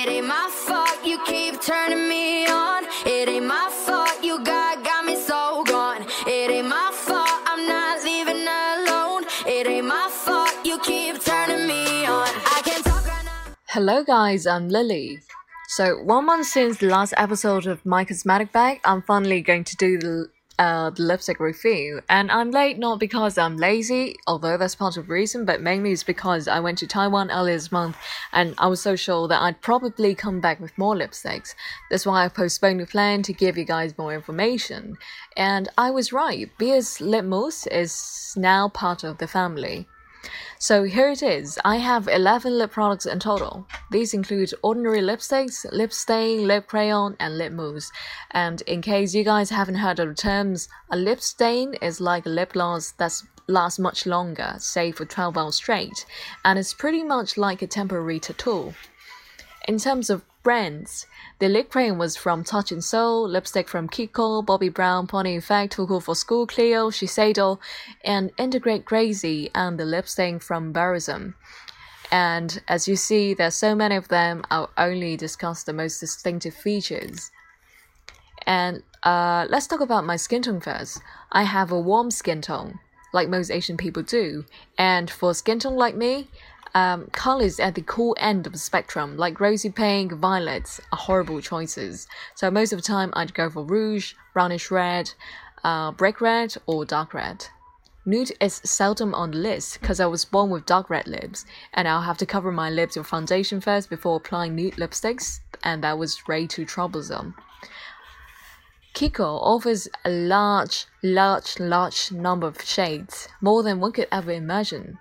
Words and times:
It 0.00 0.08
ain't 0.08 0.26
my 0.26 0.48
fault 0.50 0.96
you 1.04 1.18
keep 1.26 1.60
turning 1.60 2.08
me 2.08 2.46
on. 2.46 2.84
It 3.04 3.28
ain't 3.28 3.44
my 3.44 3.68
fault 3.84 4.16
you 4.24 4.42
got 4.42 4.82
got 4.82 5.04
me 5.04 5.14
so 5.14 5.62
gone. 5.66 6.06
It 6.26 6.50
ain't 6.50 6.68
my 6.68 6.90
fault 6.90 7.28
I'm 7.44 7.68
not 7.68 8.02
leaving 8.02 8.46
alone. 8.48 9.24
It 9.46 9.66
ain't 9.66 9.86
my 9.86 10.08
fault 10.10 10.54
you 10.64 10.78
keep 10.78 11.22
turning 11.22 11.66
me 11.66 12.06
on. 12.06 12.28
I 12.56 12.62
can 12.64 12.82
talk 12.82 13.04
right. 13.06 13.54
Hello, 13.68 14.02
guys, 14.02 14.46
I'm 14.46 14.70
Lily. 14.70 15.20
So, 15.68 16.02
one 16.02 16.24
month 16.24 16.46
since 16.46 16.78
the 16.78 16.86
last 16.86 17.12
episode 17.18 17.66
of 17.66 17.84
My 17.84 18.06
Cosmetic 18.06 18.52
Bag, 18.52 18.80
I'm 18.86 19.02
finally 19.02 19.42
going 19.42 19.64
to 19.64 19.76
do 19.76 19.98
the, 19.98 20.30
uh, 20.60 20.90
the 20.90 21.02
lipstick 21.02 21.40
review. 21.40 22.02
And 22.10 22.30
I'm 22.30 22.50
late 22.50 22.78
not 22.78 23.00
because 23.00 23.38
I'm 23.38 23.56
lazy, 23.56 24.16
although 24.26 24.58
that's 24.58 24.74
part 24.74 24.98
of 24.98 25.06
the 25.06 25.12
reason, 25.12 25.46
but 25.46 25.62
mainly 25.62 25.92
it's 25.92 26.04
because 26.04 26.46
I 26.46 26.60
went 26.60 26.76
to 26.78 26.86
Taiwan 26.86 27.30
earlier 27.30 27.54
this 27.54 27.72
month 27.72 27.96
and 28.34 28.54
I 28.58 28.66
was 28.66 28.82
so 28.82 28.94
sure 28.94 29.26
that 29.26 29.40
I'd 29.40 29.62
probably 29.62 30.14
come 30.14 30.38
back 30.38 30.60
with 30.60 30.76
more 30.76 30.94
lipsticks. 30.94 31.54
That's 31.90 32.04
why 32.04 32.26
I 32.26 32.28
postponed 32.28 32.80
the 32.80 32.86
plan 32.86 33.22
to 33.22 33.32
give 33.32 33.56
you 33.56 33.64
guys 33.64 33.96
more 33.96 34.12
information. 34.12 34.98
And 35.34 35.70
I 35.78 35.90
was 35.90 36.12
right, 36.12 36.50
Beer's 36.58 37.00
Lip 37.00 37.24
Mousse 37.24 37.66
is 37.66 38.34
now 38.36 38.68
part 38.68 39.02
of 39.02 39.16
the 39.16 39.26
family. 39.26 39.88
So 40.58 40.82
here 40.82 41.08
it 41.10 41.22
is. 41.22 41.58
I 41.64 41.76
have 41.76 42.06
11 42.06 42.58
lip 42.58 42.72
products 42.72 43.06
in 43.06 43.18
total. 43.18 43.66
These 43.90 44.12
include 44.12 44.52
ordinary 44.62 45.00
lipsticks, 45.00 45.64
lip 45.72 45.92
stain, 45.92 46.46
lip 46.46 46.66
crayon, 46.66 47.16
and 47.18 47.38
lip 47.38 47.52
mousse. 47.52 47.90
And 48.32 48.60
in 48.62 48.82
case 48.82 49.14
you 49.14 49.24
guys 49.24 49.50
haven't 49.50 49.76
heard 49.76 49.98
of 49.98 50.08
the 50.08 50.14
terms, 50.14 50.68
a 50.90 50.96
lip 50.96 51.20
stain 51.20 51.74
is 51.74 52.00
like 52.00 52.26
a 52.26 52.30
lip 52.30 52.52
gloss 52.52 52.90
that's 52.92 53.24
lasts 53.50 53.78
much 53.78 54.06
longer, 54.06 54.54
say 54.58 54.92
for 54.92 55.04
12 55.04 55.36
hours 55.36 55.56
straight, 55.56 56.06
and 56.44 56.58
it's 56.58 56.72
pretty 56.72 57.02
much 57.02 57.36
like 57.36 57.62
a 57.62 57.66
temporary 57.66 58.20
tattoo. 58.20 58.74
In 59.70 59.78
terms 59.78 60.10
of 60.10 60.24
brands, 60.42 61.06
the 61.38 61.48
lip 61.48 61.70
cream 61.70 61.96
was 61.96 62.16
from 62.16 62.42
Touch 62.42 62.72
in 62.72 62.82
Sol, 62.82 63.28
lipstick 63.28 63.68
from 63.68 63.88
Kiko, 63.88 64.44
Bobbi 64.44 64.68
Brown, 64.68 65.06
Pony 65.06 65.36
Effect, 65.36 65.74
Too 65.74 66.00
for 66.00 66.16
School, 66.16 66.44
Clio, 66.44 66.90
Shiseido, 66.90 67.60
and 68.04 68.32
Integrate 68.36 68.84
Gracy, 68.84 69.48
and 69.54 69.78
the 69.78 69.84
lip 69.84 70.08
stain 70.08 70.40
from 70.40 70.72
Berrisom. 70.72 71.34
And 72.10 72.60
as 72.66 72.88
you 72.88 72.96
see, 72.96 73.32
there's 73.32 73.54
so 73.54 73.76
many 73.76 73.94
of 73.94 74.08
them, 74.08 74.42
I'll 74.50 74.70
only 74.76 75.16
discuss 75.16 75.62
the 75.62 75.72
most 75.72 76.00
distinctive 76.00 76.54
features. 76.54 77.30
And 78.48 78.82
uh, 79.04 79.46
let's 79.48 79.68
talk 79.68 79.80
about 79.80 80.04
my 80.04 80.16
skin 80.16 80.42
tone 80.42 80.60
first. 80.60 81.00
I 81.30 81.44
have 81.44 81.70
a 81.70 81.78
warm 81.78 82.10
skin 82.10 82.42
tone, 82.42 82.80
like 83.12 83.28
most 83.28 83.52
Asian 83.52 83.76
people 83.76 84.02
do. 84.02 84.46
And 84.76 85.08
for 85.08 85.32
skin 85.32 85.60
tone 85.60 85.76
like 85.76 85.94
me, 85.94 86.26
um, 86.74 87.06
colors 87.12 87.58
at 87.58 87.74
the 87.74 87.82
cool 87.82 88.16
end 88.18 88.46
of 88.46 88.52
the 88.52 88.58
spectrum, 88.58 89.16
like 89.16 89.40
rosy 89.40 89.70
pink, 89.70 90.12
violets, 90.12 90.80
are 90.92 90.98
horrible 90.98 91.40
choices. 91.40 92.06
So 92.34 92.50
most 92.50 92.72
of 92.72 92.78
the 92.78 92.86
time, 92.86 93.10
I'd 93.14 93.34
go 93.34 93.50
for 93.50 93.64
rouge, 93.64 94.14
brownish 94.32 94.70
red, 94.70 95.12
uh, 95.64 95.92
brick 95.92 96.20
red, 96.20 96.56
or 96.66 96.84
dark 96.84 97.14
red. 97.14 97.46
Nude 98.06 98.32
is 98.40 98.60
seldom 98.64 99.14
on 99.14 99.32
the 99.32 99.38
list 99.38 99.80
because 99.80 100.00
I 100.00 100.06
was 100.06 100.24
born 100.24 100.50
with 100.50 100.64
dark 100.64 100.88
red 100.88 101.06
lips, 101.06 101.44
and 101.74 101.86
I'll 101.86 102.02
have 102.02 102.18
to 102.18 102.26
cover 102.26 102.50
my 102.50 102.70
lips 102.70 102.96
with 102.96 103.06
foundation 103.06 103.60
first 103.60 103.90
before 103.90 104.16
applying 104.16 104.54
nude 104.54 104.76
lipsticks, 104.76 105.40
and 105.62 105.84
that 105.84 105.98
was 105.98 106.26
way 106.26 106.46
too 106.46 106.64
troublesome. 106.64 107.34
Kiko 108.94 109.38
offers 109.42 109.86
a 110.04 110.10
large, 110.10 110.86
large, 111.02 111.60
large 111.60 112.10
number 112.10 112.46
of 112.46 112.62
shades, 112.62 113.28
more 113.40 113.62
than 113.62 113.80
one 113.80 113.92
could 113.92 114.08
ever 114.10 114.32
imagine 114.32 114.98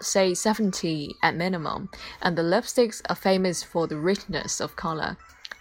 say 0.00 0.34
70 0.34 1.16
at 1.22 1.34
minimum, 1.34 1.90
and 2.22 2.36
the 2.36 2.42
lipsticks 2.42 3.02
are 3.08 3.16
famous 3.16 3.62
for 3.62 3.86
the 3.86 3.96
richness 3.96 4.60
of 4.60 4.76
color. 4.76 5.16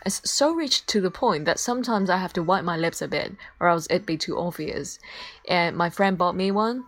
It's 0.06 0.22
so 0.30 0.54
rich 0.54 0.86
to 0.88 1.02
the 1.02 1.12
point 1.12 1.46
that 1.46 1.60
sometimes 1.60 2.10
I 2.10 2.18
have 2.18 2.34
to 2.34 2.44
wipe 2.44 2.64
my 2.64 2.78
lips 2.78 3.02
a 3.02 3.08
bit, 3.08 3.36
or 3.60 3.68
else 3.68 3.88
it'd 3.90 4.06
be 4.06 4.18
too 4.18 4.38
obvious. 4.40 5.00
And 5.48 5.76
my 5.76 5.90
friend 5.90 6.18
bought 6.18 6.36
me 6.36 6.52
one 6.52 6.86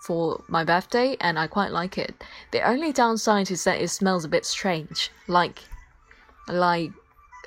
for 0.00 0.42
my 0.48 0.64
birthday, 0.64 1.16
and 1.20 1.38
I 1.38 1.46
quite 1.46 1.70
like 1.70 1.96
it. 1.96 2.22
The 2.50 2.60
only 2.60 2.92
downside 2.92 3.50
is 3.50 3.64
that 3.64 3.80
it 3.80 3.88
smells 3.88 4.24
a 4.24 4.28
bit 4.28 4.44
strange, 4.44 5.10
like 5.28 5.60
like 6.48 6.90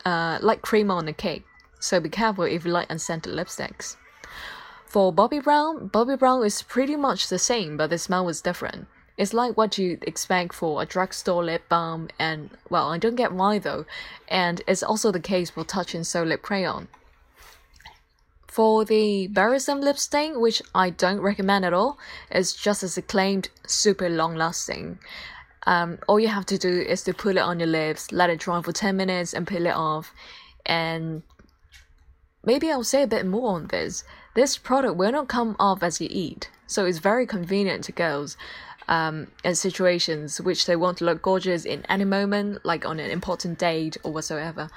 uh, 0.06 0.40
like 0.42 0.62
cream 0.62 0.90
on 0.90 1.08
a 1.08 1.14
cake. 1.14 1.46
So 1.80 2.00
be 2.00 2.10
careful 2.10 2.46
if 2.46 2.66
you 2.66 2.72
like 2.72 2.90
unscented 2.90 3.34
lipsticks. 3.34 3.98
For 4.88 5.14
Bobbi 5.14 5.44
Brown, 5.44 5.90
Bobbi 5.90 6.18
Brown 6.18 6.44
is 6.46 6.62
pretty 6.62 6.96
much 6.96 7.28
the 7.28 7.38
same, 7.38 7.78
but 7.78 7.90
the 7.90 7.98
smell 7.98 8.26
was 8.26 8.42
different. 8.42 8.88
It's 9.18 9.34
like 9.34 9.56
what 9.56 9.78
you'd 9.78 10.04
expect 10.04 10.54
for 10.54 10.82
a 10.82 10.86
drugstore 10.86 11.44
lip 11.44 11.70
balm, 11.70 12.10
and 12.20 12.50
well, 12.70 12.90
I 12.90 12.98
don't 12.98 13.16
get 13.16 13.32
why 13.32 13.60
though, 13.60 13.86
and 14.28 14.62
it's 14.68 14.84
also 14.84 15.12
the 15.12 15.22
case 15.22 15.50
for 15.50 15.64
Touch 15.64 15.96
in 15.96 16.04
Sol 16.04 16.26
lip 16.26 16.42
crayon. 16.42 16.90
For 18.48 18.84
the 18.86 19.30
Berrisom 19.30 19.82
lip 19.82 19.98
stain, 19.98 20.40
which 20.40 20.62
I 20.74 20.90
don't 20.90 21.20
recommend 21.20 21.66
at 21.66 21.74
all, 21.74 21.98
it's 22.30 22.54
just 22.54 22.84
as 22.84 22.98
acclaimed 22.98 23.50
super 23.68 24.10
long 24.10 24.36
lasting. 24.36 25.00
Um, 25.66 26.00
all 26.08 26.20
you 26.20 26.28
have 26.28 26.46
to 26.48 26.58
do 26.58 26.82
is 26.82 27.04
to 27.04 27.14
put 27.14 27.38
it 27.38 27.40
on 27.40 27.60
your 27.60 27.68
lips, 27.68 28.12
let 28.12 28.30
it 28.30 28.40
dry 28.40 28.62
for 28.62 28.72
10 28.72 28.96
minutes, 28.96 29.34
and 29.34 29.48
peel 29.48 29.66
it 29.66 29.76
off. 29.76 30.14
And 30.66 31.24
maybe 32.44 32.72
I'll 32.72 32.84
say 32.84 33.04
a 33.04 33.08
bit 33.08 33.26
more 33.26 33.56
on 33.56 33.68
this. 33.68 34.04
This 34.36 34.58
product 34.58 34.96
will 34.96 35.12
not 35.12 35.28
come 35.28 35.56
off 35.60 35.82
as 35.82 36.00
you 36.00 36.08
eat, 36.12 36.50
so 36.68 36.86
it's 36.86 37.00
very 37.00 37.26
convenient 37.26 37.86
to 37.86 37.92
girls 37.92 38.38
um, 38.88 39.28
in 39.44 39.56
situations 39.56 40.40
which 40.42 40.66
they 40.66 40.76
want 40.76 40.98
to 41.00 41.06
look 41.06 41.22
gorgeous 41.22 41.66
in 41.66 41.86
any 41.90 42.06
moment, 42.06 42.66
like 42.66 42.86
on 42.86 43.00
an 43.00 43.10
important 43.10 43.60
date 43.60 43.98
or 44.04 44.12
whatsoever. 44.12 44.70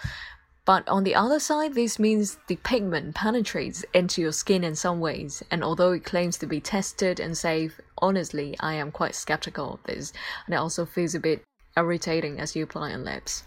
But 0.64 0.86
on 0.86 1.04
the 1.04 1.14
other 1.14 1.40
side, 1.40 1.72
this 1.72 1.98
means 1.98 2.36
the 2.46 2.56
pigment 2.56 3.14
penetrates 3.14 3.86
into 3.94 4.20
your 4.20 4.32
skin 4.32 4.64
in 4.64 4.76
some 4.76 5.00
ways, 5.00 5.42
and 5.50 5.64
although 5.64 5.92
it 5.92 6.04
claims 6.04 6.36
to 6.38 6.46
be 6.46 6.60
tested 6.60 7.20
and 7.20 7.36
safe, 7.38 7.80
honestly, 8.02 8.54
I 8.60 8.74
am 8.74 8.92
quite 8.92 9.14
skeptical 9.14 9.72
of 9.72 9.82
this, 9.84 10.12
and 10.44 10.54
it 10.54 10.58
also 10.58 10.84
feels 10.84 11.14
a 11.14 11.20
bit 11.20 11.42
irritating 11.74 12.38
as 12.38 12.54
you 12.54 12.64
apply 12.64 12.92
on 12.92 13.02
lips. 13.02 13.44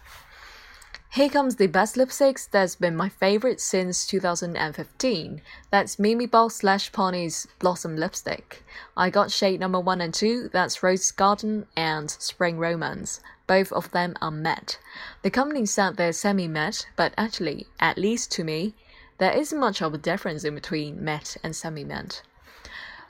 Here 1.12 1.28
comes 1.28 1.56
the 1.56 1.66
best 1.66 1.96
lipsticks 1.96 2.48
that's 2.50 2.74
been 2.74 2.96
my 2.96 3.10
favorite 3.10 3.60
since 3.60 4.06
2015. 4.06 5.42
That's 5.70 5.96
Memebox 5.96 6.52
slash 6.52 6.90
Pony's 6.90 7.46
Blossom 7.58 7.98
lipstick. 7.98 8.64
I 8.96 9.10
got 9.10 9.30
shade 9.30 9.60
number 9.60 9.78
1 9.78 10.00
and 10.00 10.14
2, 10.14 10.48
that's 10.54 10.82
Rose 10.82 11.10
Garden 11.10 11.66
and 11.76 12.10
Spring 12.10 12.56
Romance. 12.56 13.20
Both 13.46 13.72
of 13.72 13.90
them 13.90 14.14
are 14.22 14.30
matte. 14.30 14.78
The 15.20 15.28
company 15.28 15.66
said 15.66 15.98
they're 15.98 16.14
semi 16.14 16.48
matte, 16.48 16.86
but 16.96 17.12
actually, 17.18 17.66
at 17.78 17.98
least 17.98 18.32
to 18.32 18.42
me, 18.42 18.74
there 19.18 19.36
isn't 19.36 19.60
much 19.60 19.82
of 19.82 19.92
a 19.92 19.98
difference 19.98 20.44
in 20.44 20.54
between 20.54 21.04
matte 21.04 21.36
and 21.44 21.54
semi 21.54 21.84
matte. 21.84 22.22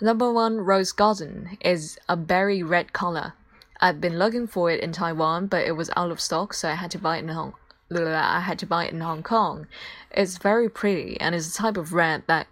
Number 0.01 0.33
1 0.33 0.57
Rose 0.63 0.91
Garden 0.91 1.57
is 1.61 2.01
a 2.09 2.17
berry 2.17 2.65
red 2.65 2.93
color. 2.93 3.35
I've 3.81 4.01
been 4.01 4.19
looking 4.19 4.47
for 4.47 4.71
it 4.71 4.81
in 4.81 4.91
Taiwan, 4.91 5.47
but 5.47 5.67
it 5.67 5.73
was 5.73 5.91
out 5.97 6.11
of 6.11 6.21
stock, 6.21 6.55
so 6.55 6.69
I 6.69 6.75
had 6.75 6.91
to 6.93 6.99
buy 6.99 7.17
it 7.17 7.21
in 7.21 7.29
Hong 7.29 7.55
I 7.97 8.41
had 8.41 8.59
to 8.61 8.67
buy 8.67 8.87
it 8.87 8.93
in 8.93 9.01
Hong 9.01 9.23
Kong. 9.23 9.67
It's 10.11 10.39
very 10.39 10.69
pretty 10.69 11.21
and 11.21 11.35
it's 11.35 11.55
a 11.55 11.59
type 11.59 11.77
of 11.77 11.93
red 11.93 12.25
that 12.27 12.47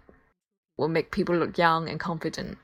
will 0.77 0.87
make 0.87 1.11
people 1.11 1.35
look 1.35 1.57
young 1.57 1.89
and 1.89 1.99
confident. 1.99 2.57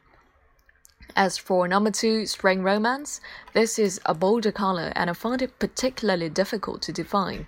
As 1.16 1.38
for 1.38 1.68
number 1.68 1.92
two, 1.92 2.26
Spring 2.26 2.64
Romance, 2.64 3.22
this 3.54 3.80
is 3.80 4.00
a 4.06 4.14
bolder 4.14 4.52
color 4.52 4.92
and 4.96 5.10
I 5.10 5.14
find 5.14 5.42
it 5.42 5.60
particularly 5.60 6.30
difficult 6.30 6.82
to 6.84 6.92
define. 6.92 7.48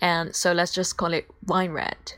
And 0.00 0.34
so 0.34 0.52
let's 0.52 0.72
just 0.72 0.96
call 0.96 1.12
it 1.12 1.26
wine 1.46 1.72
red. 1.72 2.14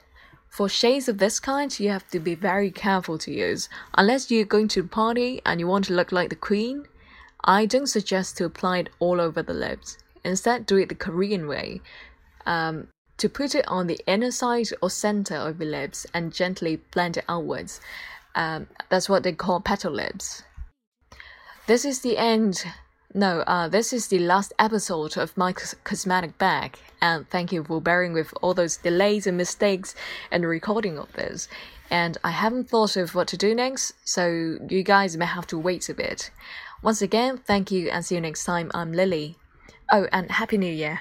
For 0.49 0.69
shades 0.69 1.09
of 1.09 1.19
this 1.19 1.39
kind, 1.39 1.78
you 1.78 1.91
have 1.91 2.09
to 2.10 2.19
be 2.19 2.34
very 2.34 2.71
careful 2.71 3.19
to 3.19 3.33
use. 3.33 3.69
Unless 3.97 4.31
you're 4.31 4.44
going 4.44 4.69
to 4.69 4.81
a 4.81 4.84
party 4.84 5.41
and 5.47 5.60
you 5.60 5.66
want 5.66 5.84
to 5.87 5.94
look 5.94 6.10
like 6.10 6.28
the 6.28 6.37
queen, 6.37 6.87
I 7.44 7.66
don't 7.66 7.87
suggest 7.87 8.37
to 8.37 8.44
apply 8.44 8.78
it 8.78 8.91
all 8.99 9.21
over 9.21 9.43
the 9.43 9.55
lips. 9.55 9.99
Instead, 10.25 10.66
do 10.66 10.77
it 10.77 10.89
the 10.89 10.94
Korean 10.94 11.47
way 11.47 11.81
um, 12.47 12.89
to 13.19 13.28
put 13.28 13.54
it 13.54 13.69
on 13.69 13.87
the 13.87 14.01
inner 14.07 14.31
side 14.31 14.69
or 14.83 14.91
center 14.91 15.37
of 15.37 15.60
your 15.60 15.71
lips 15.71 16.07
and 16.15 16.33
gently 16.33 16.77
blend 16.92 17.19
it 17.19 17.25
outwards. 17.28 17.81
Um, 18.34 18.69
that's 18.89 19.09
what 19.09 19.22
they 19.22 19.33
call 19.33 19.60
petal 19.60 19.92
lips. 19.92 20.42
This 21.66 21.84
is 21.84 22.01
the 22.01 22.16
end. 22.16 22.65
No, 23.13 23.41
uh, 23.41 23.69
this 23.69 23.92
is 23.92 24.07
the 24.07 24.21
last 24.21 24.53
episode 24.59 25.16
of 25.16 25.37
my 25.37 25.53
cosmetic 25.53 26.39
bag, 26.39 26.78
and 27.03 27.28
thank 27.28 27.53
you 27.53 27.65
for 27.65 27.81
bearing 27.81 28.13
with 28.13 28.33
all 28.41 28.54
those 28.54 28.77
delays 28.77 29.27
and 29.27 29.37
mistakes 29.37 29.95
the 30.31 30.47
recording 30.47 30.97
of 30.97 31.13
this. 31.15 31.48
And 31.91 32.16
I 32.22 32.31
haven't 32.31 32.71
thought 32.71 32.97
of 32.97 33.16
what 33.16 33.27
to 33.28 33.37
do 33.37 33.54
next, 33.54 33.95
so 34.04 34.59
you 34.69 34.84
guys 34.84 35.16
may 35.16 35.27
have 35.27 35.47
to 35.48 35.59
wait 35.59 35.89
a 35.89 35.95
bit. 35.95 36.31
Once 36.83 37.03
again, 37.03 37.37
thank 37.37 37.71
you 37.71 37.91
and 37.91 38.04
see 38.04 38.15
you 38.15 38.21
next 38.21 38.45
time. 38.45 38.71
I'm 38.72 38.92
Lily. 38.92 39.37
Oh, 39.92 40.07
and 40.13 40.31
Happy 40.31 40.57
New 40.57 40.72
Year! 40.72 41.01